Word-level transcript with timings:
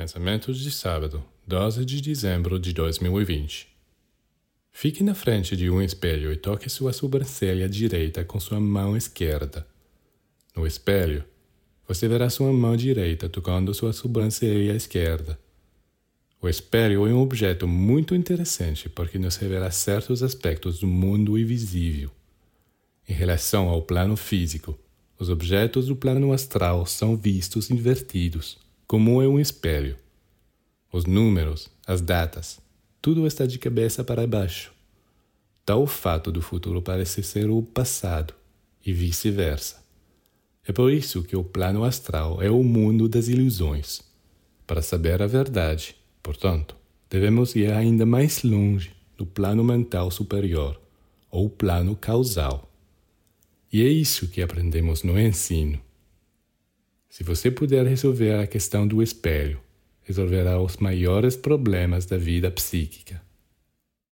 Pensamentos 0.00 0.60
de 0.60 0.70
sábado, 0.70 1.24
12 1.44 1.84
de 1.84 2.00
dezembro 2.00 2.60
de 2.60 2.72
2020. 2.72 3.66
Fique 4.70 5.02
na 5.02 5.12
frente 5.12 5.56
de 5.56 5.68
um 5.68 5.82
espelho 5.82 6.32
e 6.32 6.36
toque 6.36 6.70
sua 6.70 6.92
sobrancelha 6.92 7.68
direita 7.68 8.24
com 8.24 8.38
sua 8.38 8.60
mão 8.60 8.96
esquerda. 8.96 9.66
No 10.54 10.64
espelho, 10.68 11.24
você 11.84 12.06
verá 12.06 12.30
sua 12.30 12.52
mão 12.52 12.76
direita 12.76 13.28
tocando 13.28 13.74
sua 13.74 13.92
sobrancelha 13.92 14.72
esquerda. 14.72 15.36
O 16.40 16.48
espelho 16.48 17.04
é 17.04 17.12
um 17.12 17.20
objeto 17.20 17.66
muito 17.66 18.14
interessante 18.14 18.88
porque 18.88 19.18
nos 19.18 19.34
revela 19.34 19.72
certos 19.72 20.22
aspectos 20.22 20.78
do 20.78 20.86
mundo 20.86 21.36
invisível. 21.36 22.12
Em 23.08 23.14
relação 23.14 23.68
ao 23.68 23.82
plano 23.82 24.16
físico, 24.16 24.78
os 25.18 25.28
objetos 25.28 25.88
do 25.88 25.96
plano 25.96 26.32
astral 26.32 26.86
são 26.86 27.16
vistos 27.16 27.68
invertidos 27.68 28.67
como 28.88 29.20
é 29.20 29.28
um 29.28 29.38
espelho. 29.38 29.98
Os 30.90 31.04
números, 31.04 31.68
as 31.86 32.00
datas, 32.00 32.58
tudo 33.02 33.26
está 33.26 33.44
de 33.44 33.58
cabeça 33.58 34.02
para 34.02 34.26
baixo. 34.26 34.72
Tal 35.62 35.86
fato 35.86 36.32
do 36.32 36.40
futuro 36.40 36.80
parece 36.80 37.22
ser 37.22 37.50
o 37.50 37.62
passado 37.62 38.32
e 38.84 38.90
vice-versa. 38.90 39.84
É 40.66 40.72
por 40.72 40.90
isso 40.90 41.22
que 41.22 41.36
o 41.36 41.44
plano 41.44 41.84
astral 41.84 42.40
é 42.40 42.50
o 42.50 42.64
mundo 42.64 43.10
das 43.10 43.28
ilusões. 43.28 44.00
Para 44.66 44.80
saber 44.80 45.20
a 45.20 45.26
verdade, 45.26 45.94
portanto, 46.22 46.74
devemos 47.10 47.54
ir 47.54 47.70
ainda 47.70 48.06
mais 48.06 48.42
longe 48.42 48.96
no 49.18 49.26
plano 49.26 49.62
mental 49.62 50.10
superior, 50.10 50.80
ou 51.30 51.50
plano 51.50 51.94
causal. 51.94 52.72
E 53.70 53.82
é 53.82 53.88
isso 53.88 54.28
que 54.28 54.40
aprendemos 54.40 55.02
no 55.02 55.20
ensino. 55.20 55.78
Se 57.18 57.24
você 57.24 57.50
puder 57.50 57.84
resolver 57.84 58.34
a 58.34 58.46
questão 58.46 58.86
do 58.86 59.02
espelho, 59.02 59.60
resolverá 60.04 60.62
os 60.62 60.76
maiores 60.76 61.34
problemas 61.34 62.06
da 62.06 62.16
vida 62.16 62.48
psíquica. 62.48 63.20